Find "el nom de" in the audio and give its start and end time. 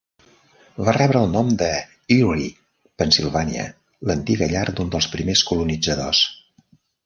1.25-1.67